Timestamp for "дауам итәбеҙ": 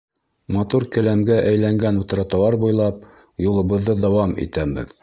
4.07-4.95